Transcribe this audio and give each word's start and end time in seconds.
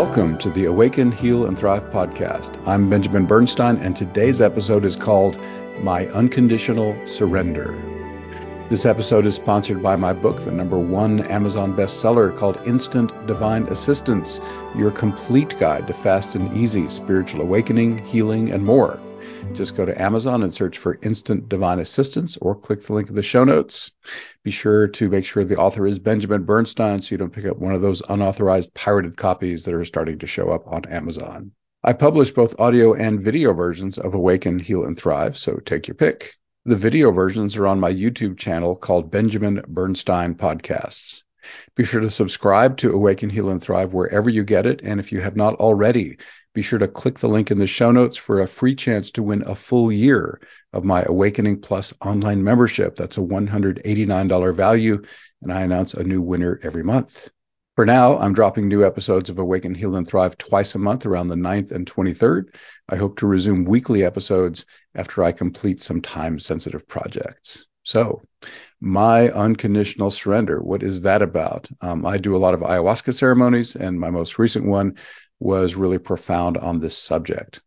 Welcome 0.00 0.38
to 0.38 0.50
the 0.50 0.66
Awaken, 0.66 1.10
Heal, 1.10 1.46
and 1.46 1.58
Thrive 1.58 1.90
podcast. 1.90 2.56
I'm 2.68 2.88
Benjamin 2.88 3.26
Bernstein, 3.26 3.78
and 3.78 3.96
today's 3.96 4.40
episode 4.40 4.84
is 4.84 4.94
called 4.94 5.36
My 5.82 6.06
Unconditional 6.10 6.96
Surrender. 7.04 7.76
This 8.68 8.86
episode 8.86 9.26
is 9.26 9.34
sponsored 9.34 9.82
by 9.82 9.96
my 9.96 10.12
book, 10.12 10.40
the 10.40 10.52
number 10.52 10.78
one 10.78 11.26
Amazon 11.26 11.74
bestseller 11.74 12.34
called 12.36 12.64
Instant 12.64 13.10
Divine 13.26 13.64
Assistance 13.64 14.40
Your 14.76 14.92
Complete 14.92 15.58
Guide 15.58 15.88
to 15.88 15.92
Fast 15.92 16.36
and 16.36 16.56
Easy 16.56 16.88
Spiritual 16.88 17.40
Awakening, 17.40 17.98
Healing, 18.04 18.52
and 18.52 18.64
More. 18.64 19.00
Just 19.52 19.76
go 19.76 19.84
to 19.84 20.00
Amazon 20.00 20.42
and 20.42 20.54
search 20.54 20.78
for 20.78 20.98
Instant 21.02 21.48
Divine 21.48 21.78
Assistance 21.78 22.36
or 22.40 22.54
click 22.54 22.82
the 22.84 22.92
link 22.92 23.08
in 23.08 23.14
the 23.14 23.22
show 23.22 23.44
notes. 23.44 23.92
Be 24.44 24.50
sure 24.50 24.88
to 24.88 25.08
make 25.08 25.24
sure 25.24 25.44
the 25.44 25.56
author 25.56 25.86
is 25.86 25.98
Benjamin 25.98 26.44
Bernstein 26.44 27.00
so 27.00 27.12
you 27.12 27.18
don't 27.18 27.32
pick 27.32 27.44
up 27.44 27.58
one 27.58 27.74
of 27.74 27.80
those 27.80 28.02
unauthorized 28.08 28.74
pirated 28.74 29.16
copies 29.16 29.64
that 29.64 29.74
are 29.74 29.84
starting 29.84 30.18
to 30.18 30.26
show 30.26 30.50
up 30.50 30.62
on 30.66 30.84
Amazon. 30.86 31.52
I 31.84 31.92
publish 31.92 32.32
both 32.32 32.58
audio 32.58 32.94
and 32.94 33.20
video 33.20 33.52
versions 33.52 33.98
of 33.98 34.14
Awaken, 34.14 34.58
Heal, 34.58 34.84
and 34.84 34.98
Thrive, 34.98 35.38
so 35.38 35.56
take 35.56 35.86
your 35.86 35.94
pick. 35.94 36.34
The 36.64 36.76
video 36.76 37.12
versions 37.12 37.56
are 37.56 37.66
on 37.66 37.80
my 37.80 37.92
YouTube 37.92 38.36
channel 38.36 38.76
called 38.76 39.10
Benjamin 39.10 39.62
Bernstein 39.68 40.34
Podcasts. 40.34 41.22
Be 41.76 41.84
sure 41.84 42.00
to 42.00 42.10
subscribe 42.10 42.76
to 42.78 42.92
Awaken, 42.92 43.30
Heal, 43.30 43.48
and 43.48 43.62
Thrive 43.62 43.94
wherever 43.94 44.28
you 44.28 44.44
get 44.44 44.66
it. 44.66 44.80
And 44.82 45.00
if 45.00 45.12
you 45.12 45.20
have 45.20 45.36
not 45.36 45.54
already, 45.54 46.18
be 46.58 46.62
sure 46.62 46.80
to 46.80 46.88
click 46.88 47.20
the 47.20 47.28
link 47.28 47.52
in 47.52 47.58
the 47.60 47.68
show 47.68 47.92
notes 47.92 48.16
for 48.16 48.40
a 48.40 48.48
free 48.48 48.74
chance 48.74 49.12
to 49.12 49.22
win 49.22 49.44
a 49.46 49.54
full 49.54 49.92
year 49.92 50.40
of 50.72 50.82
my 50.82 51.04
Awakening 51.04 51.60
Plus 51.60 51.94
online 52.00 52.42
membership. 52.42 52.96
That's 52.96 53.16
a 53.16 53.20
$189 53.20 54.54
value, 54.56 55.00
and 55.40 55.52
I 55.52 55.60
announce 55.60 55.94
a 55.94 56.02
new 56.02 56.20
winner 56.20 56.58
every 56.64 56.82
month. 56.82 57.30
For 57.76 57.86
now, 57.86 58.18
I'm 58.18 58.32
dropping 58.32 58.66
new 58.66 58.84
episodes 58.84 59.30
of 59.30 59.38
Awaken, 59.38 59.72
Heal, 59.72 59.94
and 59.94 60.04
Thrive 60.04 60.36
twice 60.36 60.74
a 60.74 60.80
month 60.80 61.06
around 61.06 61.28
the 61.28 61.36
9th 61.36 61.70
and 61.70 61.86
23rd. 61.86 62.52
I 62.88 62.96
hope 62.96 63.18
to 63.18 63.28
resume 63.28 63.64
weekly 63.64 64.04
episodes 64.04 64.64
after 64.96 65.22
I 65.22 65.30
complete 65.30 65.80
some 65.80 66.02
time 66.02 66.40
sensitive 66.40 66.88
projects. 66.88 67.68
So, 67.84 68.22
my 68.80 69.30
unconditional 69.30 70.10
surrender, 70.10 70.60
what 70.60 70.82
is 70.82 71.02
that 71.02 71.22
about? 71.22 71.68
Um, 71.80 72.04
I 72.04 72.18
do 72.18 72.34
a 72.34 72.42
lot 72.44 72.54
of 72.54 72.60
ayahuasca 72.60 73.14
ceremonies, 73.14 73.76
and 73.76 74.00
my 74.00 74.10
most 74.10 74.40
recent 74.40 74.66
one 74.66 74.96
was 75.40 75.74
really 75.76 75.98
profound 75.98 76.56
on 76.56 76.80
this 76.80 76.96
subject. 76.96 77.60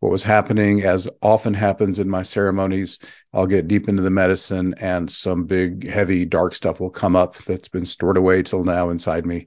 What 0.00 0.12
was 0.12 0.22
happening, 0.22 0.82
as 0.82 1.08
often 1.22 1.54
happens 1.54 1.98
in 1.98 2.08
my 2.08 2.22
ceremonies, 2.22 2.98
I'll 3.32 3.46
get 3.46 3.68
deep 3.68 3.88
into 3.88 4.02
the 4.02 4.10
medicine 4.10 4.74
and 4.78 5.10
some 5.10 5.44
big, 5.44 5.86
heavy, 5.88 6.24
dark 6.24 6.54
stuff 6.54 6.80
will 6.80 6.90
come 6.90 7.16
up 7.16 7.36
that's 7.36 7.68
been 7.68 7.84
stored 7.84 8.16
away 8.16 8.42
till 8.42 8.64
now 8.64 8.90
inside 8.90 9.24
me. 9.24 9.46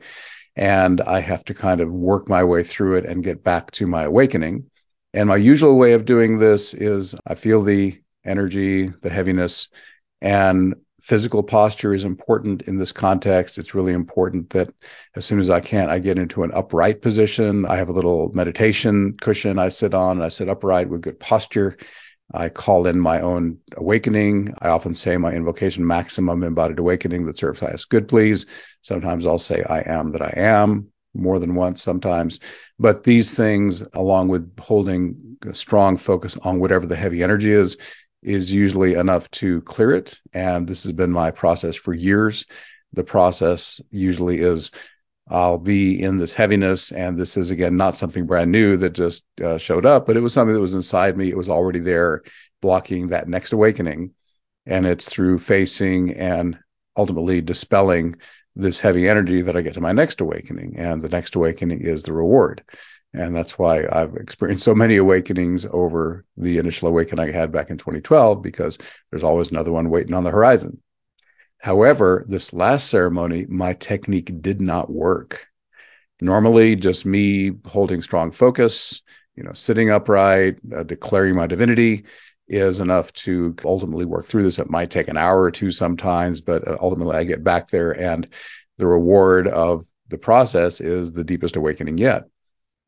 And 0.55 1.01
I 1.01 1.19
have 1.19 1.43
to 1.45 1.53
kind 1.53 1.81
of 1.81 1.91
work 1.91 2.29
my 2.29 2.43
way 2.43 2.63
through 2.63 2.97
it 2.97 3.05
and 3.05 3.23
get 3.23 3.43
back 3.43 3.71
to 3.71 3.87
my 3.87 4.03
awakening. 4.03 4.69
And 5.13 5.29
my 5.29 5.35
usual 5.35 5.77
way 5.77 5.93
of 5.93 6.05
doing 6.05 6.37
this 6.37 6.73
is 6.73 7.15
I 7.25 7.35
feel 7.35 7.61
the 7.61 7.99
energy, 8.25 8.87
the 8.87 9.09
heaviness, 9.09 9.69
and 10.21 10.75
physical 11.03 11.43
posture 11.43 11.93
is 11.93 12.05
important 12.05 12.61
in 12.61 12.77
this 12.77 12.93
context. 12.93 13.57
It's 13.57 13.75
really 13.75 13.91
important 13.91 14.51
that 14.51 14.73
as 15.15 15.25
soon 15.25 15.39
as 15.39 15.49
I 15.49 15.59
can, 15.59 15.89
I 15.89 15.99
get 15.99 16.17
into 16.17 16.43
an 16.43 16.51
upright 16.53 17.01
position. 17.01 17.65
I 17.65 17.75
have 17.75 17.89
a 17.89 17.93
little 17.93 18.31
meditation 18.33 19.17
cushion 19.19 19.59
I 19.59 19.67
sit 19.67 19.93
on. 19.93 20.21
I 20.21 20.29
sit 20.29 20.47
upright 20.47 20.87
with 20.87 21.01
good 21.01 21.19
posture. 21.19 21.77
I 22.33 22.47
call 22.47 22.87
in 22.87 23.01
my 23.01 23.19
own 23.19 23.57
awakening. 23.75 24.55
I 24.59 24.69
often 24.69 24.95
say 24.95 25.17
my 25.17 25.33
invocation 25.33 25.85
maximum 25.85 26.41
embodied 26.41 26.79
awakening 26.79 27.25
that 27.25 27.37
serves 27.37 27.59
highest 27.59 27.89
good, 27.89 28.07
please. 28.07 28.45
Sometimes 28.81 29.27
I'll 29.27 29.39
say 29.39 29.61
I 29.61 29.81
am 29.81 30.13
that 30.13 30.21
I 30.21 30.33
am 30.37 30.87
more 31.13 31.37
than 31.37 31.53
once 31.53 31.83
sometimes. 31.83 32.39
But 32.79 33.03
these 33.03 33.33
things, 33.33 33.83
along 33.93 34.29
with 34.29 34.57
holding 34.57 35.37
a 35.45 35.53
strong 35.53 35.97
focus 35.97 36.37
on 36.41 36.59
whatever 36.59 36.85
the 36.85 36.95
heavy 36.95 37.23
energy 37.23 37.51
is, 37.51 37.77
is 38.23 38.51
usually 38.51 38.93
enough 38.93 39.29
to 39.31 39.61
clear 39.61 39.91
it. 39.91 40.19
And 40.33 40.67
this 40.67 40.83
has 40.83 40.91
been 40.91 41.11
my 41.11 41.31
process 41.31 41.75
for 41.75 41.93
years. 41.93 42.45
The 42.93 43.03
process 43.03 43.81
usually 43.91 44.39
is 44.39 44.71
I'll 45.27 45.57
be 45.57 46.01
in 46.01 46.17
this 46.17 46.33
heaviness, 46.33 46.91
and 46.91 47.17
this 47.17 47.37
is 47.37 47.49
again 47.49 47.77
not 47.77 47.95
something 47.95 48.25
brand 48.25 48.51
new 48.51 48.75
that 48.77 48.91
just 48.91 49.23
uh, 49.41 49.57
showed 49.57 49.85
up, 49.85 50.05
but 50.05 50.17
it 50.17 50.21
was 50.21 50.33
something 50.33 50.53
that 50.53 50.61
was 50.61 50.75
inside 50.75 51.15
me. 51.15 51.29
It 51.29 51.37
was 51.37 51.49
already 51.49 51.79
there, 51.79 52.23
blocking 52.61 53.07
that 53.09 53.29
next 53.29 53.53
awakening. 53.53 54.11
And 54.65 54.85
it's 54.85 55.09
through 55.09 55.39
facing 55.39 56.13
and 56.13 56.57
ultimately 56.97 57.41
dispelling 57.41 58.15
this 58.55 58.79
heavy 58.79 59.09
energy 59.09 59.41
that 59.41 59.57
I 59.57 59.61
get 59.61 59.73
to 59.73 59.81
my 59.81 59.93
next 59.93 60.21
awakening. 60.21 60.75
And 60.77 61.01
the 61.01 61.09
next 61.09 61.35
awakening 61.35 61.81
is 61.81 62.03
the 62.03 62.13
reward. 62.13 62.63
And 63.13 63.35
that's 63.35 63.59
why 63.59 63.85
I've 63.91 64.15
experienced 64.15 64.63
so 64.63 64.73
many 64.73 64.97
awakenings 64.97 65.67
over 65.69 66.25
the 66.35 66.57
initial 66.57 66.87
awakening 66.87 67.29
I 67.29 67.31
had 67.31 67.51
back 67.51 67.69
in 67.69 67.77
2012, 67.77 68.41
because 68.41 68.79
there's 69.11 69.23
always 69.23 69.51
another 69.51 69.71
one 69.71 69.89
waiting 69.89 70.15
on 70.15 70.23
the 70.23 70.31
horizon. 70.31 70.81
However, 71.59 72.25
this 72.27 72.53
last 72.53 72.89
ceremony, 72.89 73.45
my 73.47 73.73
technique 73.73 74.41
did 74.41 74.59
not 74.59 74.89
work. 74.89 75.47
Normally, 76.21 76.75
just 76.75 77.05
me 77.05 77.51
holding 77.65 78.01
strong 78.01 78.31
focus, 78.31 79.01
you 79.35 79.43
know, 79.43 79.53
sitting 79.53 79.91
upright, 79.91 80.57
uh, 80.75 80.83
declaring 80.83 81.35
my 81.35 81.47
divinity 81.47 82.05
is 82.47 82.79
enough 82.79 83.13
to 83.13 83.55
ultimately 83.63 84.05
work 84.05 84.25
through 84.25 84.43
this. 84.43 84.59
It 84.59 84.69
might 84.69 84.89
take 84.89 85.07
an 85.07 85.17
hour 85.17 85.41
or 85.41 85.51
two 85.51 85.71
sometimes, 85.71 86.41
but 86.41 86.67
uh, 86.67 86.77
ultimately 86.81 87.15
I 87.15 87.23
get 87.23 87.43
back 87.43 87.69
there 87.69 87.91
and 87.91 88.27
the 88.77 88.87
reward 88.87 89.47
of 89.47 89.85
the 90.09 90.17
process 90.17 90.81
is 90.81 91.13
the 91.13 91.23
deepest 91.23 91.55
awakening 91.55 91.97
yet. 91.97 92.23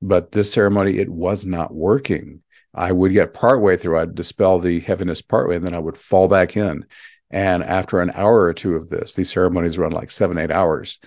But 0.02 0.32
this 0.32 0.52
ceremony, 0.52 0.98
it 0.98 1.10
was 1.10 1.46
not 1.46 1.74
working. 1.74 2.42
I 2.74 2.92
would 2.92 3.14
get 3.14 3.34
partway 3.34 3.78
through, 3.78 4.00
I'd 4.00 4.16
dispel 4.16 4.60
the 4.60 4.82
heaviness 4.82 5.22
partway, 5.22 5.56
and 5.56 5.66
then 5.66 5.74
I 5.74 5.80
would 5.80 5.98
fall 5.98 6.28
back 6.28 6.58
in. 6.58 6.86
And 7.32 7.64
after 7.64 8.02
an 8.02 8.12
hour 8.12 8.44
or 8.44 8.54
two 8.54 8.76
of 8.76 8.90
this, 8.90 9.14
these 9.14 9.32
ceremonies 9.32 9.78
run 9.78 9.92
like 9.92 10.12
seven, 10.12 10.38
eight 10.38 10.52
hours. 10.52 11.00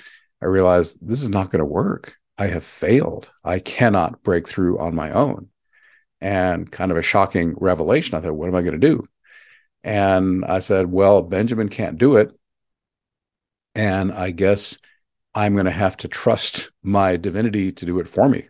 I 0.42 0.46
realized 0.46 0.98
this 1.00 1.22
is 1.22 1.28
not 1.28 1.50
going 1.50 1.60
to 1.60 1.64
work. 1.64 2.16
I 2.38 2.46
have 2.46 2.64
failed. 2.64 3.30
I 3.44 3.58
cannot 3.58 4.22
break 4.22 4.48
through 4.48 4.78
on 4.78 4.94
my 4.94 5.10
own. 5.10 5.48
And 6.20 6.70
kind 6.70 6.90
of 6.90 6.96
a 6.96 7.02
shocking 7.02 7.54
revelation. 7.58 8.16
I 8.16 8.20
thought, 8.20 8.34
what 8.34 8.48
am 8.48 8.54
I 8.54 8.62
going 8.62 8.80
to 8.80 8.88
do? 8.88 9.04
And 9.84 10.44
I 10.44 10.58
said, 10.58 10.90
well, 10.90 11.22
Benjamin 11.22 11.68
can't 11.68 11.98
do 11.98 12.16
it. 12.16 12.32
And 13.74 14.12
I 14.12 14.30
guess 14.30 14.78
I'm 15.34 15.54
going 15.54 15.66
to 15.66 15.70
have 15.70 15.96
to 15.98 16.08
trust 16.08 16.70
my 16.82 17.16
divinity 17.16 17.72
to 17.72 17.86
do 17.86 18.00
it 18.00 18.08
for 18.08 18.28
me. 18.28 18.48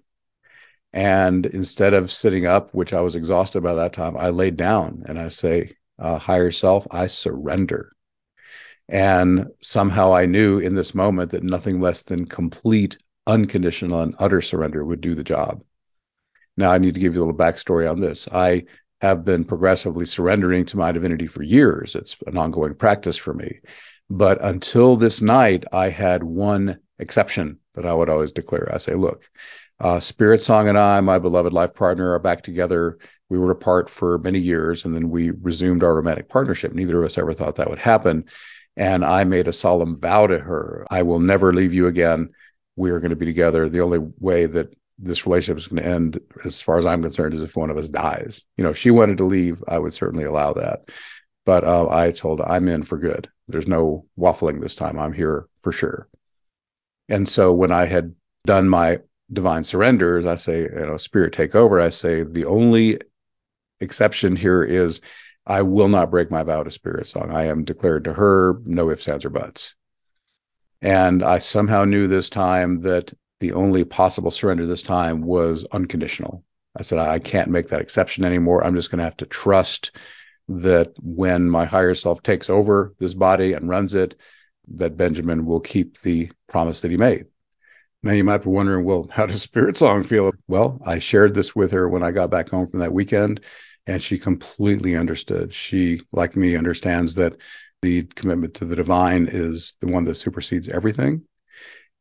And 0.93 1.44
instead 1.47 1.94
of 1.94 2.10
sitting 2.10 2.47
up, 2.47 2.72
which 2.72 2.93
I 2.93 3.00
was 3.00 3.15
exhausted 3.15 3.62
by 3.62 3.75
that 3.75 3.93
time, 3.93 4.16
I 4.16 4.31
laid 4.31 4.56
down 4.56 5.04
and 5.06 5.19
I 5.19 5.28
say, 5.28 5.75
uh, 5.99 6.19
higher 6.19 6.50
self, 6.50 6.87
I 6.91 7.09
surrender. 7.09 7.93
And 8.88 9.48
somehow 9.60 10.15
I 10.15 10.27
knew 10.27 10.59
in 10.59 10.75
this 10.75 10.94
moment 10.94 11.32
that 11.32 11.43
nothing 11.43 11.81
less 11.81 12.04
than 12.04 12.25
complete, 12.25 12.97
unconditional, 13.27 14.00
and 14.00 14.15
utter 14.19 14.41
surrender 14.41 14.82
would 14.84 15.03
do 15.03 15.15
the 15.15 15.25
job. 15.25 15.62
Now, 16.56 16.72
I 16.72 16.78
need 16.78 16.94
to 16.94 17.00
give 17.00 17.15
you 17.15 17.21
a 17.21 17.25
little 17.25 17.38
backstory 17.38 17.91
on 17.91 18.00
this. 18.00 18.27
I 18.32 18.65
have 19.00 19.25
been 19.25 19.44
progressively 19.44 20.06
surrendering 20.06 20.65
to 20.66 20.78
my 20.78 20.91
divinity 20.91 21.27
for 21.27 21.43
years. 21.43 21.94
It's 21.94 22.16
an 22.27 22.37
ongoing 22.37 22.75
practice 22.75 23.16
for 23.16 23.34
me. 23.34 23.60
But 24.10 24.43
until 24.43 24.97
this 24.97 25.21
night, 25.21 25.65
I 25.71 25.91
had 25.91 26.22
one 26.22 26.78
exception 26.98 27.59
that 27.75 27.87
I 27.87 27.93
would 27.93 28.09
always 28.09 28.32
declare. 28.32 28.71
I 28.75 28.78
say, 28.78 28.94
look, 28.94 29.28
uh, 29.81 30.00
Spirit 30.00 30.43
Song 30.43 30.69
and 30.69 30.78
I, 30.78 31.00
my 31.00 31.19
beloved 31.19 31.53
life 31.53 31.75
partner, 31.75 32.12
are 32.12 32.19
back 32.19 32.43
together. 32.43 32.99
We 33.28 33.39
were 33.39 33.50
apart 33.50 33.89
for 33.89 34.19
many 34.19 34.39
years, 34.39 34.84
and 34.84 34.94
then 34.94 35.11
we 35.11 35.31
resumed 35.31 35.83
our 35.83 35.94
romantic 35.94 36.28
partnership. 36.28 36.72
Neither 36.72 36.99
of 36.99 37.05
us 37.05 37.19
ever 37.19 37.33
thought 37.33 37.56
that 37.56 37.71
would 37.71 37.78
happen. 37.78 38.25
And 38.77 39.05
I 39.05 39.25
made 39.25 39.49
a 39.49 39.53
solemn 39.53 39.97
vow 39.97 40.27
to 40.28 40.39
her 40.39 40.87
I 40.91 41.03
will 41.03 41.19
never 41.19 41.53
leave 41.53 41.75
you 41.75 41.87
again. 41.87 42.31
We 42.77 42.91
are 42.91 43.00
going 43.00 43.11
to 43.11 43.16
be 43.16 43.27
together. 43.27 43.69
The 43.69 43.81
only 43.81 43.98
way 43.98 44.47
that 44.47 44.75
this 44.98 45.27
relationship 45.27 45.59
is 45.59 45.69
going 45.69 45.83
to 45.83 45.89
end, 45.89 46.21
as 46.45 46.60
far 46.60 46.78
as 46.78 46.86
I'm 46.86 47.03
concerned, 47.03 47.34
is 47.34 47.42
if 47.42 47.57
one 47.57 47.71
of 47.71 47.77
us 47.77 47.89
dies. 47.89 48.45
You 48.57 48.65
know, 48.65 48.71
if 48.71 48.78
she 48.78 48.91
wanted 48.91 49.19
to 49.19 49.24
leave, 49.24 49.63
I 49.69 49.78
would 49.78 49.92
certainly 49.92 50.24
allow 50.24 50.54
that. 50.54 50.91
But 51.45 51.65
uh, 51.65 51.89
I 51.89 52.10
told 52.10 52.41
her, 52.41 52.48
I'm 52.48 52.69
in 52.69 52.83
for 52.83 52.98
good. 52.98 53.28
There's 53.47 53.69
no 53.69 54.07
waffling 54.19 54.60
this 54.60 54.74
time. 54.74 54.98
I'm 54.98 55.13
here 55.13 55.48
for 55.59 55.72
sure. 55.72 56.09
And 57.09 57.28
so 57.28 57.53
when 57.53 57.72
I 57.72 57.86
had 57.86 58.15
done 58.45 58.69
my 58.69 59.01
divine 59.33 59.65
surrenders, 59.65 60.27
I 60.27 60.36
say, 60.36 60.63
you 60.63 60.86
know, 60.86 60.97
spirit 60.97 61.33
take 61.33 61.54
over. 61.54 61.80
I 61.80 61.91
say 61.91 62.22
the 62.22 62.47
only 62.47 63.01
exception 63.80 64.36
here 64.36 64.63
is 64.63 65.01
I 65.47 65.63
will 65.63 65.89
not 65.89 66.10
break 66.10 66.30
my 66.30 66.42
vow 66.42 66.63
to 66.63 66.71
spirit 66.71 67.09
song. 67.09 67.30
I 67.30 67.45
am 67.45 67.65
declared 67.65 68.04
to 68.04 68.13
her, 68.13 68.60
no 68.65 68.91
ifs, 68.91 69.09
ands, 69.09 69.25
or 69.25 69.30
buts. 69.30 69.75
And 70.80 71.22
I 71.22 71.39
somehow 71.39 71.84
knew 71.84 72.07
this 72.07 72.28
time 72.28 72.77
that 72.77 73.13
the 73.41 73.53
only 73.53 73.84
possible 73.84 74.30
surrender 74.30 74.66
this 74.66 74.83
time 74.83 75.22
was 75.22 75.65
unconditional. 75.72 76.45
I 76.77 76.83
said, 76.83 76.98
I 76.98 77.19
can't 77.19 77.51
make 77.51 77.69
that 77.69 77.81
exception 77.81 78.24
anymore. 78.24 78.65
I'm 78.65 78.77
just 78.77 78.91
going 78.91 78.98
to 78.98 79.04
have 79.04 79.16
to 79.19 79.27
trust 79.27 79.92
that 80.48 80.92
when 81.01 81.48
my 81.51 81.65
higher 81.65 81.95
self 81.95 82.22
takes 82.22 82.48
over 82.48 82.95
this 82.98 83.15
body 83.15 83.53
and 83.53 83.69
runs 83.69 83.95
it, 83.95 84.16
that 84.74 84.97
Benjamin 84.97 85.47
will 85.47 85.60
keep 85.60 86.01
the 86.01 86.31
promise 86.47 86.83
that 86.83 86.91
he 86.91 86.97
made. 86.97 87.27
Now 88.03 88.12
you 88.12 88.24
might 88.24 88.45
be 88.45 88.50
wondering, 88.50 88.84
well, 88.84 89.09
how 89.10 89.27
does 89.27 89.42
Spirit 89.42 89.77
Song 89.77 90.04
feel? 90.04 90.33
Well, 90.47 90.80
I 90.84 91.00
shared 91.00 91.34
this 91.34 91.56
with 91.56 91.72
her 91.72 91.89
when 91.89 92.03
I 92.03 92.12
got 92.12 92.30
back 92.30 92.48
home 92.48 92.68
from 92.68 92.80
that 92.80 92.92
weekend, 92.92 93.41
and 93.86 94.00
she 94.00 94.18
completely 94.18 94.97
understood. 94.97 95.53
She, 95.53 96.03
like 96.12 96.36
me, 96.36 96.56
understands 96.56 97.16
that 97.16 97.36
the 97.83 98.04
commitment 98.04 98.54
to 98.54 98.65
the 98.65 98.77
divine 98.77 99.28
is 99.30 99.74
the 99.80 99.89
one 99.89 100.04
that 100.04 100.15
supersedes 100.15 100.68
everything. 100.68 101.22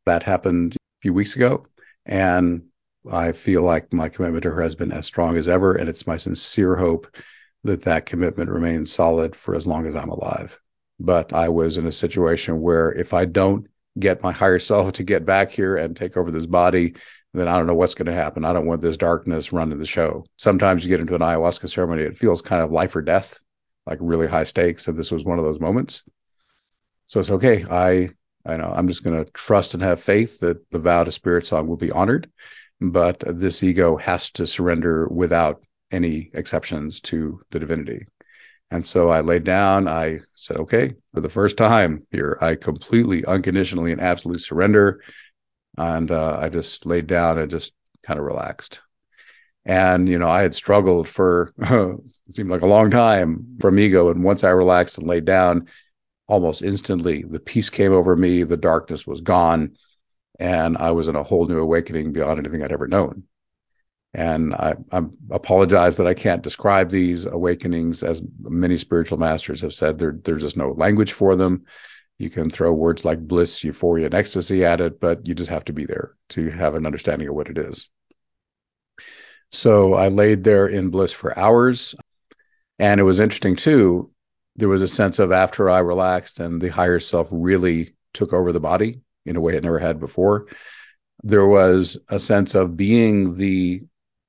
That 0.06 0.22
happened 0.22 0.74
a 0.74 0.78
few 1.02 1.12
weeks 1.12 1.34
ago, 1.34 1.66
and 2.06 2.66
I 3.10 3.32
feel 3.32 3.62
like 3.62 3.92
my 3.92 4.08
commitment 4.08 4.44
to 4.44 4.50
her 4.52 4.62
has 4.62 4.74
been 4.74 4.92
as 4.92 5.06
strong 5.06 5.36
as 5.36 5.48
ever, 5.48 5.74
and 5.74 5.88
it's 5.88 6.06
my 6.06 6.16
sincere 6.16 6.76
hope 6.76 7.08
that 7.64 7.82
that 7.82 8.06
commitment 8.06 8.50
remains 8.50 8.92
solid 8.92 9.34
for 9.34 9.54
as 9.54 9.66
long 9.66 9.86
as 9.86 9.96
I'm 9.96 10.10
alive. 10.10 10.60
But 11.00 11.32
I 11.32 11.48
was 11.48 11.76
in 11.76 11.86
a 11.86 11.92
situation 11.92 12.60
where 12.60 12.92
if 12.92 13.12
I 13.12 13.24
don't 13.24 13.66
get 13.98 14.22
my 14.22 14.32
higher 14.32 14.58
self 14.58 14.92
to 14.94 15.04
get 15.04 15.24
back 15.24 15.50
here 15.50 15.76
and 15.76 15.96
take 15.96 16.16
over 16.16 16.30
this 16.30 16.46
body, 16.46 16.94
then 17.34 17.48
I 17.48 17.56
don't 17.56 17.66
know 17.66 17.74
what's 17.74 17.94
going 17.94 18.06
to 18.06 18.12
happen. 18.12 18.44
I 18.44 18.52
don't 18.52 18.66
want 18.66 18.80
this 18.80 18.96
darkness 18.96 19.52
running 19.52 19.78
the 19.78 19.86
show. 19.86 20.24
Sometimes 20.36 20.82
you 20.82 20.88
get 20.88 21.00
into 21.00 21.14
an 21.14 21.20
ayahuasca 21.20 21.68
ceremony, 21.68 22.02
it 22.02 22.16
feels 22.16 22.42
kind 22.42 22.62
of 22.62 22.72
life 22.72 22.96
or 22.96 23.02
death, 23.02 23.38
like 23.86 23.98
really 24.00 24.26
high 24.26 24.44
stakes. 24.44 24.88
And 24.88 24.98
this 24.98 25.10
was 25.10 25.24
one 25.24 25.38
of 25.38 25.44
those 25.44 25.60
moments. 25.60 26.02
So 27.04 27.20
it's 27.20 27.30
okay. 27.30 27.64
I, 27.70 28.10
I 28.46 28.56
know 28.56 28.72
I'm 28.74 28.88
just 28.88 29.04
going 29.04 29.24
to 29.24 29.30
trust 29.32 29.74
and 29.74 29.82
have 29.82 30.00
faith 30.00 30.40
that 30.40 30.70
the 30.70 30.78
vow 30.78 31.04
to 31.04 31.12
spirit 31.12 31.46
song 31.46 31.66
will 31.66 31.76
be 31.76 31.92
honored, 31.92 32.30
but 32.80 33.22
this 33.26 33.62
ego 33.62 33.96
has 33.96 34.30
to 34.32 34.46
surrender 34.46 35.08
without 35.08 35.62
any 35.90 36.30
exceptions 36.34 37.00
to 37.00 37.40
the 37.50 37.58
divinity. 37.58 38.06
And 38.70 38.84
so 38.84 39.08
I 39.08 39.22
laid 39.22 39.44
down. 39.44 39.88
I 39.88 40.20
said, 40.34 40.58
okay, 40.58 40.94
for 41.14 41.20
the 41.20 41.28
first 41.28 41.56
time 41.56 42.06
here, 42.10 42.36
I 42.40 42.54
completely, 42.54 43.24
unconditionally, 43.24 43.92
and 43.92 44.00
absolutely 44.00 44.40
surrender. 44.40 45.02
And 45.78 46.10
uh, 46.10 46.38
I 46.40 46.48
just 46.48 46.84
laid 46.84 47.06
down 47.06 47.38
and 47.38 47.50
just 47.50 47.72
kind 48.02 48.18
of 48.18 48.26
relaxed. 48.26 48.80
And, 49.64 50.08
you 50.08 50.18
know, 50.18 50.28
I 50.28 50.42
had 50.42 50.54
struggled 50.54 51.08
for, 51.08 51.52
it 51.58 52.08
seemed 52.30 52.50
like 52.50 52.62
a 52.62 52.66
long 52.66 52.90
time 52.90 53.56
from 53.60 53.78
ego. 53.78 54.10
And 54.10 54.22
once 54.22 54.44
I 54.44 54.50
relaxed 54.50 54.98
and 54.98 55.06
laid 55.06 55.24
down, 55.24 55.68
almost 56.26 56.62
instantly, 56.62 57.22
the 57.22 57.40
peace 57.40 57.70
came 57.70 57.92
over 57.92 58.16
me. 58.16 58.42
The 58.42 58.56
darkness 58.56 59.06
was 59.06 59.20
gone. 59.20 59.76
And 60.38 60.76
I 60.76 60.92
was 60.92 61.08
in 61.08 61.16
a 61.16 61.22
whole 61.22 61.46
new 61.46 61.58
awakening 61.58 62.12
beyond 62.12 62.38
anything 62.38 62.62
I'd 62.62 62.72
ever 62.72 62.86
known. 62.86 63.24
And 64.14 64.54
I, 64.54 64.74
I, 64.90 65.02
apologize 65.30 65.98
that 65.98 66.06
I 66.06 66.14
can't 66.14 66.42
describe 66.42 66.88
these 66.88 67.26
awakenings 67.26 68.02
as 68.02 68.22
many 68.40 68.78
spiritual 68.78 69.18
masters 69.18 69.60
have 69.60 69.74
said. 69.74 69.98
There, 69.98 70.18
there's 70.24 70.42
just 70.42 70.56
no 70.56 70.72
language 70.72 71.12
for 71.12 71.36
them. 71.36 71.64
You 72.18 72.30
can 72.30 72.50
throw 72.50 72.72
words 72.72 73.04
like 73.04 73.20
bliss, 73.20 73.62
euphoria, 73.62 74.06
and 74.06 74.14
ecstasy 74.14 74.64
at 74.64 74.80
it, 74.80 74.98
but 74.98 75.26
you 75.26 75.34
just 75.34 75.50
have 75.50 75.64
to 75.66 75.72
be 75.72 75.84
there 75.84 76.16
to 76.30 76.50
have 76.50 76.74
an 76.74 76.86
understanding 76.86 77.28
of 77.28 77.34
what 77.34 77.48
it 77.48 77.58
is. 77.58 77.90
So 79.50 79.94
I 79.94 80.08
laid 80.08 80.42
there 80.42 80.66
in 80.66 80.90
bliss 80.90 81.12
for 81.12 81.38
hours. 81.38 81.94
And 82.78 83.00
it 83.00 83.04
was 83.04 83.20
interesting 83.20 83.56
too. 83.56 84.10
There 84.56 84.68
was 84.68 84.82
a 84.82 84.88
sense 84.88 85.18
of 85.18 85.32
after 85.32 85.70
I 85.70 85.78
relaxed 85.78 86.40
and 86.40 86.60
the 86.60 86.68
higher 86.68 87.00
self 87.00 87.28
really 87.30 87.94
took 88.14 88.32
over 88.32 88.52
the 88.52 88.60
body 88.60 89.00
in 89.24 89.36
a 89.36 89.40
way 89.40 89.56
it 89.56 89.62
never 89.62 89.78
had 89.78 90.00
before. 90.00 90.46
There 91.22 91.46
was 91.46 91.98
a 92.08 92.18
sense 92.18 92.54
of 92.54 92.76
being 92.76 93.36
the 93.36 93.82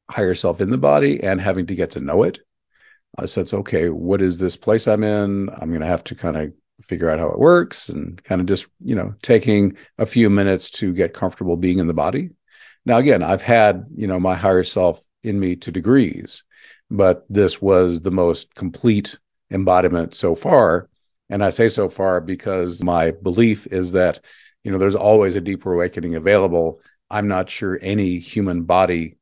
higher 0.10 0.36
self 0.36 0.62
in 0.62 0.70
the 0.70 0.78
body 0.78 1.24
and 1.24 1.40
having 1.40 1.68
to 1.68 1.76
get 1.76 1.92
to 1.92 2.00
know 2.00 2.24
it. 2.24 2.40
Uh, 3.18 3.28
so 3.28 3.42
it's 3.42 3.54
okay, 3.54 3.90
what 3.90 4.22
is 4.22 4.38
this 4.38 4.56
place 4.56 4.88
I'm 4.88 5.04
in? 5.04 5.50
I'm 5.50 5.70
going 5.70 5.82
to 5.82 5.88
have 5.88 6.04
to 6.06 6.16
kind 6.16 6.38
of 6.38 6.54
figure 6.82 7.10
out 7.10 7.20
how 7.20 7.30
it 7.30 7.40
works 7.40 7.90
and 7.90 8.22
kind 8.24 8.42
of 8.42 8.48
just, 8.48 8.68
you 8.84 8.96
know, 8.96 9.14
taking 9.22 9.78
a 9.98 10.06
few 10.06 10.30
minutes 10.30 10.70
to 10.70 10.94
get 10.94 11.14
comfortable 11.14 11.58
being 11.58 11.80
in 11.80 11.88
the 11.88 11.94
body. 11.94 12.30
Now, 12.86 12.98
again, 12.98 13.24
I've 13.24 13.42
had, 13.42 13.86
you 13.96 14.08
know, 14.08 14.20
my 14.20 14.36
higher 14.36 14.64
self 14.64 15.04
in 15.24 15.40
me 15.40 15.58
to 15.58 15.72
degrees, 15.72 16.44
but 16.90 17.26
this 17.30 17.62
was 17.62 18.02
the 18.02 18.12
most 18.12 18.56
complete 18.56 19.18
embodiment 19.52 20.16
so 20.16 20.36
far. 20.36 20.90
And 21.30 21.44
I 21.44 21.50
say 21.50 21.70
so 21.70 21.90
far 21.90 22.22
because 22.22 22.84
my 22.84 23.12
belief 23.12 23.68
is 23.68 23.92
that, 23.92 24.22
you 24.64 24.72
know, 24.72 24.78
there's 24.78 24.96
always 24.96 25.36
a 25.36 25.42
deeper 25.42 25.74
awakening 25.74 26.16
available. 26.16 26.80
I'm 27.10 27.28
not 27.28 27.50
sure 27.50 27.78
any 27.82 28.20
human 28.20 28.64
body 28.64 29.18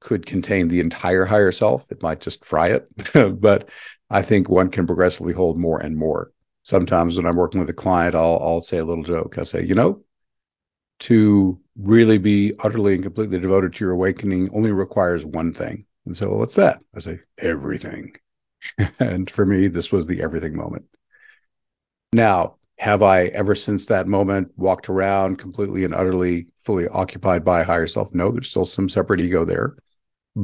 could 0.00 0.26
contain 0.26 0.68
the 0.68 0.80
entire 0.80 1.24
higher 1.24 1.52
self. 1.52 1.90
It 1.92 2.02
might 2.02 2.20
just 2.20 2.44
fry 2.44 2.68
it, 2.68 3.40
but 3.40 3.68
I 4.08 4.22
think 4.22 4.48
one 4.48 4.70
can 4.70 4.86
progressively 4.86 5.32
hold 5.32 5.58
more 5.58 5.78
and 5.78 5.96
more. 5.96 6.32
Sometimes 6.62 7.16
when 7.16 7.26
I'm 7.26 7.36
working 7.36 7.60
with 7.60 7.70
a 7.70 7.74
client, 7.74 8.14
I'll 8.14 8.38
I'll 8.42 8.60
say 8.60 8.78
a 8.78 8.84
little 8.84 9.04
joke. 9.04 9.38
I 9.38 9.44
say, 9.44 9.64
you 9.64 9.74
know, 9.74 10.02
to 11.00 11.58
really 11.76 12.18
be 12.18 12.54
utterly 12.60 12.94
and 12.94 13.02
completely 13.02 13.38
devoted 13.38 13.74
to 13.74 13.84
your 13.84 13.92
awakening 13.92 14.50
only 14.52 14.72
requires 14.72 15.24
one 15.24 15.52
thing. 15.54 15.86
And 16.06 16.16
so, 16.16 16.34
what's 16.36 16.56
that? 16.56 16.80
I 16.94 17.00
say, 17.00 17.20
everything. 17.38 18.16
and 18.98 19.30
for 19.30 19.46
me, 19.46 19.68
this 19.68 19.92
was 19.92 20.06
the 20.06 20.22
everything 20.22 20.56
moment. 20.56 20.84
Now, 22.12 22.56
have 22.78 23.02
I 23.02 23.26
ever 23.26 23.54
since 23.54 23.86
that 23.86 24.08
moment 24.08 24.52
walked 24.56 24.88
around 24.88 25.36
completely 25.38 25.84
and 25.84 25.94
utterly 25.94 26.48
fully 26.58 26.88
occupied 26.88 27.44
by 27.44 27.60
a 27.60 27.64
higher 27.64 27.86
self? 27.86 28.12
No, 28.14 28.30
there's 28.30 28.48
still 28.48 28.64
some 28.64 28.88
separate 28.88 29.20
ego 29.20 29.44
there 29.44 29.76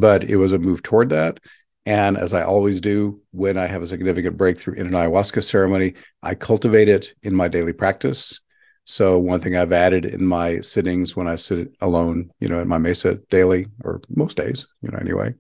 but 0.00 0.24
it 0.24 0.36
was 0.36 0.52
a 0.52 0.58
move 0.58 0.82
toward 0.82 1.10
that. 1.10 1.40
And 1.86 2.16
as 2.16 2.34
I 2.34 2.42
always 2.42 2.80
do 2.80 3.20
when 3.30 3.56
I 3.56 3.66
have 3.66 3.82
a 3.82 3.86
significant 3.86 4.36
breakthrough 4.36 4.74
in 4.74 4.88
an 4.88 4.92
ayahuasca 4.92 5.42
ceremony, 5.42 5.94
I 6.22 6.34
cultivate 6.34 6.88
it 6.88 7.14
in 7.22 7.34
my 7.34 7.48
daily 7.48 7.72
practice. 7.72 8.40
So 8.84 9.18
one 9.18 9.40
thing 9.40 9.56
I've 9.56 9.72
added 9.72 10.04
in 10.04 10.24
my 10.24 10.60
sittings 10.60 11.16
when 11.16 11.26
I 11.26 11.36
sit 11.36 11.74
alone, 11.80 12.30
you 12.40 12.48
know, 12.48 12.60
in 12.60 12.68
my 12.68 12.78
mesa 12.78 13.16
daily 13.30 13.66
or 13.84 14.00
most 14.08 14.36
days, 14.36 14.66
you 14.82 14.90
know, 14.90 14.98
anyway, 14.98 15.34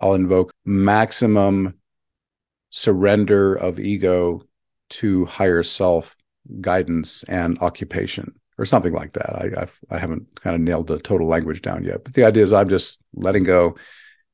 I'll 0.00 0.14
invoke 0.14 0.52
maximum 0.64 1.74
surrender 2.70 3.54
of 3.54 3.78
ego 3.78 4.42
to 4.90 5.24
higher 5.26 5.62
self 5.62 6.16
guidance 6.60 7.22
and 7.24 7.58
occupation 7.60 8.34
or 8.62 8.64
something 8.64 8.92
like 8.92 9.12
that. 9.14 9.34
I 9.34 9.62
I've, 9.62 9.80
I 9.90 9.98
have 9.98 10.10
not 10.10 10.20
kind 10.36 10.54
of 10.54 10.62
nailed 10.62 10.86
the 10.86 11.00
total 11.00 11.26
language 11.26 11.62
down 11.62 11.82
yet, 11.82 12.04
but 12.04 12.14
the 12.14 12.24
idea 12.24 12.44
is 12.44 12.52
I'm 12.52 12.68
just 12.68 13.00
letting 13.12 13.42
go 13.42 13.76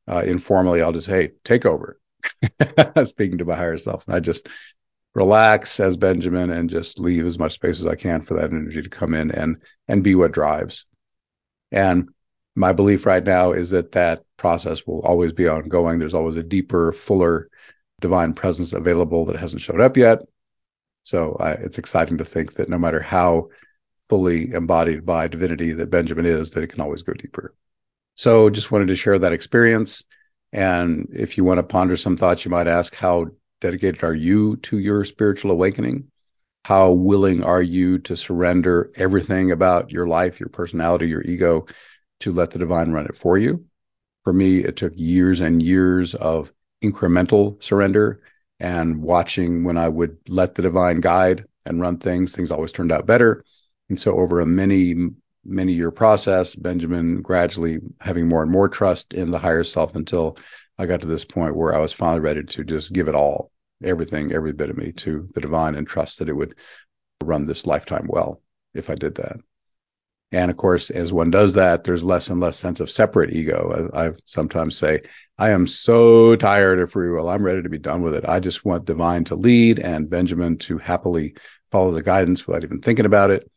uh, 0.07 0.23
informally. 0.25 0.83
I'll 0.83 0.93
just 0.93 1.07
hey 1.07 1.31
take 1.45 1.65
over, 1.65 1.99
speaking 3.05 3.39
to 3.39 3.47
my 3.47 3.57
higher 3.57 3.79
self, 3.79 4.07
and 4.07 4.15
I 4.15 4.21
just 4.21 4.49
relax 5.15 5.81
as 5.81 5.97
Benjamin 5.97 6.51
and 6.51 6.69
just 6.69 7.01
leave 7.01 7.25
as 7.25 7.39
much 7.39 7.55
space 7.55 7.81
as 7.81 7.87
I 7.87 7.95
can 7.95 8.21
for 8.21 8.35
that 8.35 8.53
energy 8.53 8.83
to 8.83 8.91
come 8.91 9.15
in 9.15 9.31
and 9.31 9.57
and 9.89 10.05
be 10.05 10.15
what 10.15 10.33
drives. 10.33 10.85
And 11.73 12.11
my 12.55 12.75
belief 12.75 13.07
right 13.07 13.25
now 13.25 13.53
is 13.53 13.71
that 13.71 13.93
that 13.93 14.25
process 14.37 14.87
will 14.87 15.01
always 15.01 15.33
be 15.33 15.49
ongoing. 15.49 15.99
There's 15.99 16.13
always 16.15 16.37
a 16.37 16.43
deeper, 16.43 16.93
fuller 16.93 17.49
divine 18.03 18.35
presence 18.35 18.75
available 18.75 19.25
that 19.25 19.41
hasn't 19.41 19.63
showed 19.63 19.81
up 19.81 19.97
yet. 19.97 20.19
So 21.05 21.33
uh, 21.35 21.57
it's 21.61 21.79
exciting 21.79 22.19
to 22.19 22.25
think 22.27 22.55
that 22.55 22.69
no 22.69 22.79
matter 22.79 23.01
how 23.01 23.49
fully 24.09 24.53
embodied 24.53 25.05
by 25.05 25.29
divinity 25.29 25.73
that 25.73 25.91
Benjamin 25.91 26.27
is, 26.27 26.51
that 26.51 26.65
it 26.65 26.69
can 26.69 26.81
always 26.81 27.03
go 27.03 27.13
deeper. 27.13 27.55
So 28.15 28.51
just 28.51 28.71
wanted 28.71 28.89
to 28.89 28.97
share 28.97 29.19
that 29.19 29.33
experience. 29.33 30.03
And 30.53 31.09
if 31.13 31.37
you 31.37 31.45
want 31.45 31.59
to 31.59 31.63
ponder 31.63 31.97
some 31.97 32.17
thoughts, 32.17 32.45
you 32.45 32.51
might 32.51 32.69
ask, 32.69 32.95
how 32.95 33.27
dedicated 33.61 34.03
are 34.03 34.15
you 34.15 34.57
to 34.57 34.79
your 34.79 35.05
spiritual 35.05 35.51
awakening? 35.51 36.11
How 36.65 36.91
willing 36.91 37.43
are 37.45 37.63
you 37.63 37.99
to 38.01 38.17
surrender 38.17 38.91
everything 38.97 39.53
about 39.53 39.91
your 39.91 40.07
life, 40.07 40.41
your 40.41 40.49
personality, 40.49 41.09
your 41.09 41.23
ego 41.23 41.67
to 42.21 42.33
let 42.33 42.51
the 42.51 42.59
divine 42.59 42.93
run 42.93 43.07
it 43.07 43.17
for 43.17 43.39
you? 43.39 43.65
For 44.25 44.33
me, 44.33 44.59
it 44.59 44.77
took 44.77 44.93
years 44.97 45.41
and 45.41 45.63
years 45.63 46.15
of 46.15 46.53
incremental 46.83 47.63
surrender 47.63 48.21
and 48.61 49.03
watching 49.03 49.65
when 49.65 49.79
I 49.79 49.89
would 49.89 50.19
let 50.29 50.55
the 50.55 50.63
divine 50.63 51.01
guide 51.01 51.45
and 51.65 51.81
run 51.81 51.99
things, 51.99 52.35
things 52.35 52.51
always 52.51 52.73
turned 52.73 52.93
out 52.93 53.07
better. 53.07 53.45
And 53.89 53.99
so 53.99 54.19
over 54.19 54.41
a 54.41 54.47
many, 54.47 54.95
many 55.45 55.73
year 55.73 55.91
process, 55.91 56.55
Benjamin 56.55 57.23
gradually 57.23 57.79
having 58.01 58.29
more 58.29 58.43
and 58.43 58.51
more 58.51 58.69
trust 58.69 59.15
in 59.15 59.31
the 59.31 59.39
higher 59.39 59.65
self 59.65 59.97
until 59.97 60.37
I 60.79 60.87
got 60.87 61.01
to 61.01 61.07
this 61.07 61.25
point 61.25 61.57
where 61.57 61.75
I 61.75 61.79
was 61.79 61.93
finally 61.93 62.21
ready 62.21 62.45
to 62.45 62.65
just 62.65 62.93
give 62.93 63.09
it 63.09 63.15
all, 63.15 63.51
everything, 63.83 64.33
every 64.33 64.53
bit 64.53 64.71
of 64.71 64.77
me 64.77 64.93
to 64.93 65.29
the 65.35 65.41
divine 65.41 65.75
and 65.75 65.87
trust 65.87 66.19
that 66.19 66.29
it 66.29 66.37
would 66.37 66.55
run 67.25 67.47
this 67.47 67.67
lifetime 67.67 68.07
well 68.09 68.43
if 68.75 68.91
I 68.91 68.95
did 68.95 69.17
that. 69.17 69.39
And 70.31 70.51
of 70.51 70.59
course, 70.59 70.91
as 70.91 71.11
one 71.11 71.31
does 71.31 71.55
that, 71.55 71.85
there's 71.85 72.05
less 72.05 72.29
and 72.29 72.39
less 72.39 72.59
sense 72.59 72.81
of 72.81 72.91
separate 72.91 73.33
ego. 73.33 73.91
I, 73.95 74.09
I 74.09 74.13
sometimes 74.27 74.77
say, 74.77 75.01
I 75.39 75.51
am 75.51 75.67
so 75.67 76.37
tired 76.37 76.81
of 76.81 76.93
free 76.93 77.11
will. 77.11 77.31
I'm 77.31 77.43
ready 77.43 77.63
to 77.63 77.69
be 77.71 77.79
done 77.79 78.03
with 78.03 78.15
it. 78.15 78.29
I 78.29 78.39
just 78.39 78.65
want 78.65 78.85
divine 78.85 79.25
to 79.25 79.37
lead 79.37 79.79
and 79.79 80.11
Benjamin 80.11 80.59
to 80.59 80.77
happily 80.77 81.35
follow 81.71 81.93
the 81.93 82.03
guidance 82.03 82.47
without 82.47 82.65
even 82.65 82.83
thinking 82.83 83.07
about 83.07 83.31
it. 83.31 83.51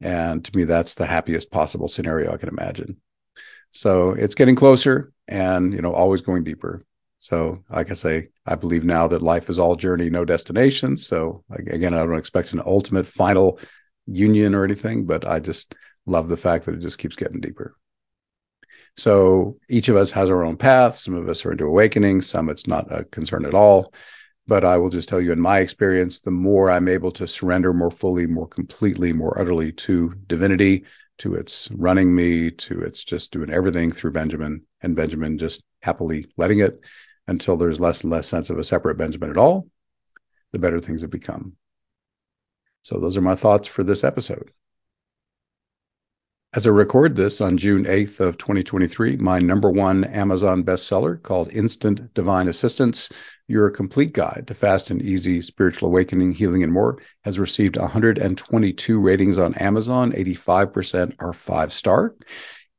And 0.00 0.44
to 0.44 0.56
me, 0.56 0.64
that's 0.64 0.94
the 0.94 1.06
happiest 1.06 1.50
possible 1.50 1.88
scenario 1.88 2.32
I 2.32 2.38
can 2.38 2.48
imagine. 2.48 2.96
So 3.70 4.10
it's 4.10 4.34
getting 4.34 4.56
closer 4.56 5.12
and, 5.28 5.72
you 5.72 5.82
know, 5.82 5.92
always 5.92 6.22
going 6.22 6.44
deeper. 6.44 6.84
So, 7.18 7.62
like 7.70 7.90
I 7.90 7.94
say, 7.94 8.28
I 8.46 8.54
believe 8.54 8.82
now 8.82 9.06
that 9.08 9.20
life 9.20 9.50
is 9.50 9.58
all 9.58 9.76
journey, 9.76 10.08
no 10.08 10.24
destination. 10.24 10.96
So, 10.96 11.44
again, 11.50 11.92
I 11.92 11.98
don't 11.98 12.16
expect 12.16 12.54
an 12.54 12.62
ultimate 12.64 13.06
final 13.06 13.60
union 14.06 14.54
or 14.54 14.64
anything, 14.64 15.04
but 15.04 15.26
I 15.26 15.38
just 15.38 15.74
love 16.06 16.28
the 16.28 16.38
fact 16.38 16.64
that 16.64 16.74
it 16.74 16.80
just 16.80 16.98
keeps 16.98 17.16
getting 17.16 17.40
deeper. 17.40 17.76
So 18.96 19.58
each 19.68 19.88
of 19.88 19.96
us 19.96 20.10
has 20.10 20.30
our 20.30 20.44
own 20.44 20.56
path. 20.56 20.96
Some 20.96 21.14
of 21.14 21.28
us 21.28 21.44
are 21.44 21.52
into 21.52 21.64
awakening, 21.64 22.22
some 22.22 22.48
it's 22.48 22.66
not 22.66 22.92
a 22.92 23.04
concern 23.04 23.44
at 23.44 23.54
all. 23.54 23.92
But 24.50 24.64
I 24.64 24.78
will 24.78 24.90
just 24.90 25.08
tell 25.08 25.20
you, 25.20 25.30
in 25.30 25.38
my 25.38 25.60
experience, 25.60 26.18
the 26.18 26.32
more 26.32 26.72
I'm 26.72 26.88
able 26.88 27.12
to 27.12 27.28
surrender 27.28 27.72
more 27.72 27.92
fully, 27.92 28.26
more 28.26 28.48
completely, 28.48 29.12
more 29.12 29.40
utterly 29.40 29.70
to 29.86 30.12
divinity, 30.26 30.86
to 31.18 31.36
its 31.36 31.70
running 31.70 32.12
me, 32.12 32.50
to 32.50 32.80
its 32.80 33.04
just 33.04 33.30
doing 33.30 33.50
everything 33.50 33.92
through 33.92 34.10
Benjamin, 34.10 34.62
and 34.82 34.96
Benjamin 34.96 35.38
just 35.38 35.62
happily 35.82 36.32
letting 36.36 36.58
it 36.58 36.80
until 37.28 37.56
there's 37.56 37.78
less 37.78 38.02
and 38.02 38.10
less 38.10 38.26
sense 38.26 38.50
of 38.50 38.58
a 38.58 38.64
separate 38.64 38.98
Benjamin 38.98 39.30
at 39.30 39.36
all, 39.36 39.68
the 40.50 40.58
better 40.58 40.80
things 40.80 41.02
have 41.02 41.10
become. 41.10 41.52
So 42.82 42.98
those 42.98 43.16
are 43.16 43.22
my 43.22 43.36
thoughts 43.36 43.68
for 43.68 43.84
this 43.84 44.02
episode. 44.02 44.50
As 46.52 46.66
I 46.66 46.70
record 46.70 47.14
this 47.14 47.40
on 47.40 47.58
June 47.58 47.84
8th 47.84 48.18
of 48.18 48.36
2023, 48.36 49.18
my 49.18 49.38
number 49.38 49.70
one 49.70 50.02
Amazon 50.02 50.64
bestseller 50.64 51.22
called 51.22 51.52
Instant 51.52 52.12
Divine 52.12 52.48
Assistance, 52.48 53.08
Your 53.46 53.70
Complete 53.70 54.12
Guide 54.12 54.46
to 54.48 54.54
Fast 54.54 54.90
and 54.90 55.00
Easy 55.00 55.42
Spiritual 55.42 55.90
Awakening, 55.90 56.32
Healing, 56.32 56.64
and 56.64 56.72
More, 56.72 56.98
has 57.22 57.38
received 57.38 57.76
122 57.76 58.98
ratings 58.98 59.38
on 59.38 59.54
Amazon. 59.54 60.10
85% 60.10 61.14
are 61.20 61.32
five 61.32 61.72
star. 61.72 62.16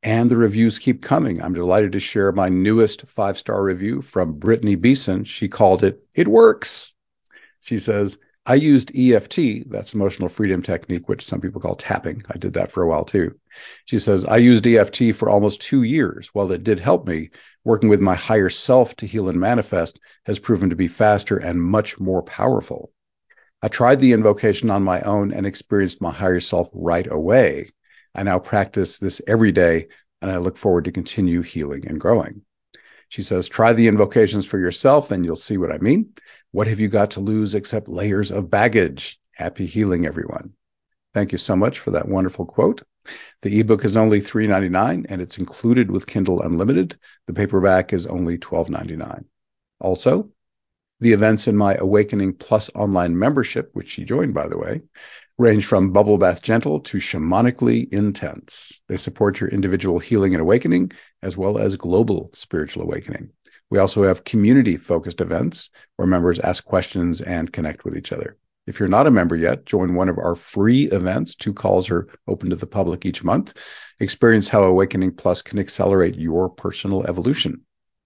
And 0.04 0.30
the 0.30 0.36
reviews 0.36 0.78
keep 0.78 1.01
coming. 1.01 1.42
I'm 1.42 1.54
delighted 1.54 1.94
to 1.94 2.01
share 2.01 2.34
my 2.34 2.50
newest 2.50 3.08
five 3.08 3.38
star 3.38 3.63
review 3.63 4.01
from 4.01 4.38
Brittany 4.38 4.75
Beeson. 4.75 5.24
She 5.24 5.48
called 5.48 5.86
it, 5.86 6.04
It 6.13 6.28
Works. 6.28 6.94
She 7.62 7.80
says, 7.80 8.18
I 8.45 8.55
used 8.55 8.91
EFT, 8.95 9.69
that's 9.69 9.93
emotional 9.93 10.27
freedom 10.27 10.63
technique, 10.63 11.07
which 11.07 11.24
some 11.24 11.41
people 11.41 11.62
call 11.62 11.75
tapping. 11.75 12.24
I 12.29 12.39
did 12.39 12.53
that 12.53 12.71
for 12.71 12.81
a 12.81 12.88
while 12.88 13.05
too. 13.05 13.39
She 13.86 14.00
says, 14.00 14.25
I 14.25 14.38
used 14.38 14.65
EFT 14.65 15.15
for 15.15 15.29
almost 15.29 15.62
two 15.62 15.83
years. 15.83 16.29
While 16.33 16.51
it 16.51 16.63
did 16.63 16.79
help 16.79 17.07
me, 17.07 17.29
working 17.63 17.88
with 17.88 18.01
my 18.01 18.15
higher 18.15 18.50
self 18.50 18.95
to 18.98 19.05
heal 19.05 19.29
and 19.29 19.39
manifest 19.39 20.00
has 20.25 20.39
proven 20.39 20.71
to 20.71 20.75
be 20.75 20.88
faster 20.88 21.38
and 21.38 21.62
much 21.62 22.00
more 22.00 22.24
powerful. 22.24 22.91
I 23.62 23.67
tried 23.67 24.00
the 24.00 24.13
invocation 24.13 24.71
on 24.71 24.81
my 24.81 25.01
own 25.01 25.31
and 25.31 25.45
experienced 25.45 26.01
my 26.01 26.12
higher 26.12 26.39
self 26.39 26.67
right 26.74 27.05
away. 27.10 27.69
I 28.15 28.24
now 28.24 28.39
practice 28.39 28.98
this 28.98 29.21
every 29.27 29.51
day 29.51 29.88
and 30.19 30.31
I 30.31 30.38
look 30.38 30.57
forward 30.57 30.86
to 30.86 30.91
continue 30.91 31.41
healing 31.41 31.88
and 31.88 32.00
growing. 32.00 32.41
She 33.10 33.21
says, 33.21 33.50
try 33.50 33.74
the 33.74 33.88
invocations 33.88 34.45
for 34.45 34.57
yourself 34.57 35.12
and 35.12 35.24
you'll 35.24 35.36
see 35.36 35.57
what 35.57 35.71
I 35.71 35.77
mean. 35.77 36.13
What 36.53 36.67
have 36.67 36.81
you 36.81 36.89
got 36.89 37.12
to 37.12 37.22
lose 37.22 37.55
except 37.55 37.88
layers 37.88 38.29
of 38.29 38.50
baggage? 38.50 39.20
Happy 39.34 39.65
healing, 39.65 40.05
everyone. 40.05 40.51
Thank 41.13 41.31
you 41.31 41.38
so 41.38 41.55
much 41.55 41.79
for 41.79 41.91
that 41.91 42.10
wonderful 42.10 42.46
quote. 42.46 42.84
The 43.41 43.60
ebook 43.62 43.86
is 43.86 43.96
only 43.96 44.20
$3.99 44.20 45.05
and 45.08 45.22
it's 45.22 45.38
included 45.38 45.89
with 45.89 46.08
Kindle 46.08 46.41
Unlimited. 46.41 46.98
The 47.27 47.34
paperback 47.34 47.93
is 47.93 48.05
only 48.05 48.38
$12.99. 48.38 49.24
Also, 49.79 50.29
the 51.00 51.13
events 51.13 51.48
in 51.48 51.55
my 51.55 51.75
Awakening 51.75 52.34
Plus 52.34 52.70
online 52.75 53.17
membership, 53.17 53.70
which 53.72 53.88
she 53.88 54.03
joined, 54.03 54.34
by 54.34 54.50
the 54.50 54.58
way, 54.58 54.81
range 55.38 55.65
from 55.65 55.93
bubble 55.93 56.17
bath 56.17 56.43
gentle 56.43 56.81
to 56.81 56.98
shamanically 56.98 57.91
intense. 57.93 58.81
They 58.89 58.98
support 58.98 59.39
your 59.39 59.50
individual 59.50 60.00
healing 60.00 60.34
and 60.34 60.41
awakening, 60.41 60.91
as 61.24 61.38
well 61.38 61.58
as 61.58 61.77
global 61.77 62.29
spiritual 62.34 62.84
awakening. 62.84 63.31
We 63.72 63.80
also 63.80 64.04
have 64.04 64.25
community 64.25 64.78
focused 64.78 65.22
events 65.22 65.72
where 65.96 66.08
members 66.08 66.40
ask 66.40 66.63
questions 66.63 67.22
and 67.22 67.51
connect 67.51 67.86
with 67.86 67.96
each 67.96 68.12
other. 68.12 68.38
If 68.68 68.80
you're 68.80 68.90
not 68.90 69.08
a 69.08 69.12
member 69.12 69.36
yet, 69.36 69.66
join 69.66 69.96
one 69.96 70.10
of 70.10 70.20
our 70.20 70.36
free 70.36 70.84
events. 70.84 71.34
Two 71.36 71.54
calls 71.54 71.90
are 71.90 72.08
open 72.28 72.51
to 72.51 72.56
the 72.56 72.68
public 72.68 73.06
each 73.06 73.24
month. 73.24 73.54
Experience 74.00 74.48
how 74.48 74.63
Awakening 74.63 75.13
Plus 75.13 75.42
can 75.42 75.58
accelerate 75.58 76.16
your 76.16 76.50
personal 76.50 77.08
evolution. 77.08 77.62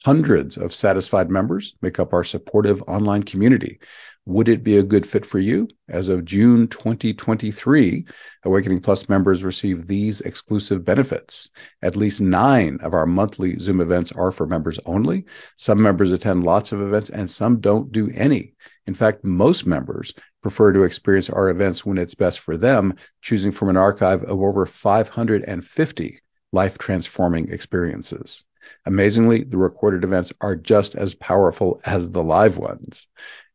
Hundreds 0.05 0.55
of 0.55 0.73
satisfied 0.73 1.31
members 1.31 1.75
make 1.81 1.99
up 1.99 2.13
our 2.13 2.23
supportive 2.23 2.83
online 2.83 3.23
community. 3.23 3.79
Would 4.27 4.49
it 4.49 4.63
be 4.63 4.77
a 4.77 4.83
good 4.83 5.05
fit 5.07 5.23
for 5.23 5.37
you? 5.37 5.67
As 5.87 6.09
of 6.09 6.25
June 6.25 6.67
2023, 6.67 8.05
Awakening 8.43 8.81
Plus 8.81 9.07
members 9.07 9.43
receive 9.43 9.85
these 9.85 10.21
exclusive 10.21 10.83
benefits. 10.83 11.51
At 11.83 11.95
least 11.95 12.21
nine 12.21 12.79
of 12.81 12.95
our 12.95 13.05
monthly 13.05 13.59
Zoom 13.59 13.81
events 13.81 14.11
are 14.11 14.31
for 14.31 14.47
members 14.47 14.79
only. 14.87 15.25
Some 15.57 15.79
members 15.79 16.11
attend 16.11 16.43
lots 16.43 16.71
of 16.71 16.81
events 16.81 17.11
and 17.11 17.29
some 17.29 17.59
don't 17.59 17.91
do 17.91 18.09
any. 18.15 18.55
In 18.87 18.95
fact, 18.95 19.23
most 19.23 19.67
members 19.67 20.11
prefer 20.41 20.73
to 20.73 20.85
experience 20.85 21.29
our 21.29 21.49
events 21.49 21.85
when 21.85 21.99
it's 21.99 22.15
best 22.15 22.39
for 22.39 22.57
them, 22.57 22.95
choosing 23.21 23.51
from 23.51 23.69
an 23.69 23.77
archive 23.77 24.23
of 24.23 24.41
over 24.41 24.65
550 24.65 26.19
life 26.51 26.79
transforming 26.79 27.49
experiences. 27.49 28.43
Amazingly, 28.85 29.43
the 29.43 29.57
recorded 29.57 30.03
events 30.03 30.31
are 30.41 30.55
just 30.55 30.95
as 30.95 31.15
powerful 31.15 31.79
as 31.85 32.09
the 32.09 32.23
live 32.23 32.57
ones. 32.57 33.07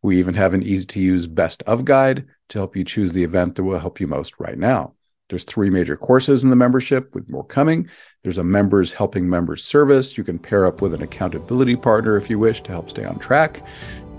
We 0.02 0.19
even 0.19 0.35
have 0.35 0.55
an 0.55 0.62
easy 0.62 0.87
to 0.87 1.00
use 1.00 1.26
best 1.26 1.62
of 1.64 1.85
guide 1.85 2.26
to 2.50 2.59
help 2.59 2.76
you 2.76 2.85
choose 2.85 3.12
the 3.12 3.25
event 3.25 3.55
that 3.55 3.64
will 3.64 3.79
help 3.79 4.00
you 4.00 4.07
most 4.07 4.35
right 4.38 4.59
now. 4.59 4.95
There's 5.29 5.45
three 5.45 5.71
major 5.71 5.97
courses 5.97 6.43
in 6.43 6.50
the 6.50 6.57
membership 6.57 7.14
with 7.14 7.29
more 7.31 7.45
coming. 7.45 7.88
There's 8.25 8.38
a 8.38 8.45
members 8.45 8.93
helping 8.93 9.31
members 9.31 9.62
service. 9.62 10.19
You 10.19 10.25
can 10.25 10.38
pair 10.38 10.67
up 10.67 10.83
with 10.83 10.93
an 10.93 11.02
accountability 11.02 11.76
partner 11.76 12.17
if 12.17 12.29
you 12.29 12.38
wish 12.38 12.62
to 12.62 12.73
help 12.73 12.90
stay 12.90 13.05
on 13.05 13.19
track. 13.21 13.64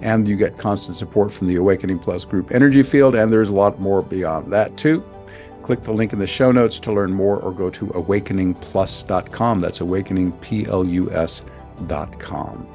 And 0.02 0.28
you 0.28 0.38
get 0.38 0.58
constant 0.58 0.98
support 0.98 1.34
from 1.34 1.48
the 1.48 1.58
Awakening 1.58 2.00
Plus 2.00 2.24
group 2.24 2.52
energy 2.52 2.82
field. 2.82 3.14
And 3.14 3.32
there's 3.32 3.50
a 3.50 3.54
lot 3.54 3.80
more 3.80 4.02
beyond 4.02 4.54
that 4.54 4.78
too. 4.78 5.04
Click 5.64 5.84
the 5.84 5.94
link 5.94 6.14
in 6.14 6.20
the 6.20 6.28
show 6.28 6.52
notes 6.52 6.80
to 6.80 6.92
learn 6.92 7.12
more 7.12 7.40
or 7.40 7.52
go 7.52 7.70
to 7.70 7.88
awakeningplus.com. 7.88 9.60
That's 9.60 9.80
awakeningplus.com. 9.80 12.68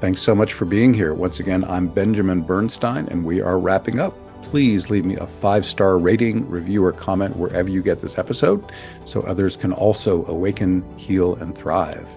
Thanks 0.00 0.20
so 0.20 0.34
much 0.34 0.52
for 0.52 0.64
being 0.64 0.92
here. 0.92 1.14
Once 1.14 1.38
again, 1.38 1.64
I'm 1.64 1.86
Benjamin 1.86 2.42
Bernstein, 2.42 3.06
and 3.08 3.24
we 3.24 3.40
are 3.40 3.58
wrapping 3.58 4.00
up. 4.00 4.16
Please 4.42 4.90
leave 4.90 5.04
me 5.04 5.16
a 5.16 5.26
five 5.26 5.64
star 5.64 5.98
rating, 5.98 6.48
review, 6.48 6.84
or 6.84 6.92
comment 6.92 7.36
wherever 7.36 7.70
you 7.70 7.82
get 7.82 8.00
this 8.00 8.18
episode 8.18 8.72
so 9.04 9.22
others 9.22 9.56
can 9.56 9.72
also 9.72 10.26
awaken, 10.26 10.84
heal, 10.98 11.36
and 11.36 11.56
thrive. 11.56 12.10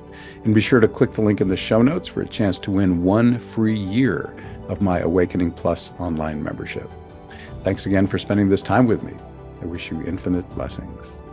And 0.44 0.56
be 0.56 0.62
sure 0.62 0.80
to 0.80 0.88
click 0.88 1.12
the 1.12 1.22
link 1.22 1.42
in 1.42 1.48
the 1.48 1.58
show 1.58 1.84
notes 1.84 2.08
for 2.08 2.22
a 2.22 2.28
chance 2.28 2.58
to 2.60 2.72
win 2.72 3.04
one 3.04 3.38
free 3.38 3.78
year 3.78 4.36
of 4.68 4.82
my 4.82 5.00
Awakening 5.00 5.52
Plus 5.52 5.92
online 6.00 6.44
membership. 6.44 6.90
Thanks 7.62 7.86
again 7.86 8.08
for 8.08 8.18
spending 8.18 8.50
this 8.50 8.62
time 8.62 8.88
with 8.88 9.04
me. 9.04 9.14
I 9.66 9.68
wish 9.68 9.90
you 9.90 10.00
infinite 10.04 10.48
blessings. 10.52 11.25